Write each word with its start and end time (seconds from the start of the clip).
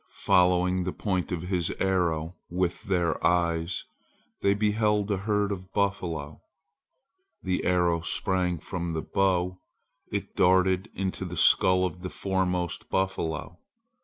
Following 0.23 0.83
the 0.83 0.93
point 0.93 1.31
of 1.31 1.43
his 1.43 1.69
arrow 1.79 2.35
with 2.49 2.85
their 2.85 3.23
eyes, 3.23 3.83
they 4.41 4.55
beheld 4.55 5.11
a 5.11 5.17
herd 5.17 5.51
of 5.51 5.71
buffalo. 5.73 6.39
The 7.43 7.63
arrow 7.65 8.01
sprang 8.01 8.57
from 8.57 8.93
the 8.93 9.03
bow! 9.03 9.59
It 10.11 10.35
darted 10.35 10.89
into 10.95 11.23
the 11.23 11.37
skull 11.37 11.85
of 11.85 12.01
the 12.01 12.09
foremost 12.09 12.89
buffalo. 12.89 13.59